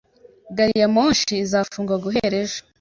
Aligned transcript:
Gariyamoshi 0.57 1.33
izafungwa 1.45 1.95
guhera 2.03 2.35
ejo 2.43 2.59